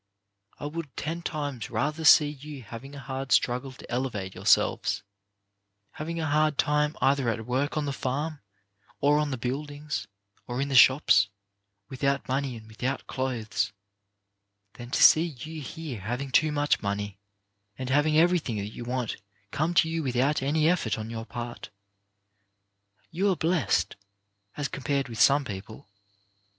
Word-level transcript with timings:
I 0.57 0.65
would 0.65 0.97
ten 0.97 1.21
times 1.21 1.69
rather 1.69 2.03
see 2.05 2.29
you 2.29 2.63
having 2.63 2.95
a 2.95 2.99
hard 2.99 3.31
struggle 3.31 3.71
to 3.73 3.91
elevate 3.91 4.33
yourselves, 4.33 5.03
having 5.91 6.19
a 6.19 6.25
hard 6.25 6.57
time 6.57 6.97
either 7.01 7.29
at 7.29 7.45
work 7.45 7.77
on 7.77 7.85
the 7.85 7.93
farm, 7.93 8.41
or 8.99 9.19
on 9.19 9.29
the 9.29 9.37
buildings, 9.37 10.07
or 10.47 10.59
in 10.59 10.69
the 10.69 10.75
shops, 10.75 11.29
without 11.87 12.27
money 12.27 12.55
and 12.55 12.67
without 12.67 13.05
clothes, 13.05 13.73
than 14.73 14.89
to 14.89 15.03
see 15.03 15.21
you 15.37 15.61
here 15.61 15.99
having 16.01 16.31
too 16.31 16.51
much 16.51 16.81
money, 16.81 17.19
and 17.77 17.91
having 17.91 18.17
everything 18.17 18.55
that 18.55 18.69
you 18.69 18.83
DON'T 18.85 19.11
BE 19.11 19.13
DISCOURAGED 19.13 19.21
55 19.21 19.27
want 19.29 19.51
come 19.51 19.73
to 19.75 19.87
you 19.87 20.01
without 20.01 20.41
any 20.41 20.67
effort 20.67 20.97
on 20.97 21.11
your 21.11 21.27
part. 21.27 21.69
You 23.11 23.29
are 23.29 23.35
blessed, 23.35 23.95
as 24.57 24.67
compared 24.67 25.09
with 25.09 25.21
some 25.21 25.45
people. 25.45 25.87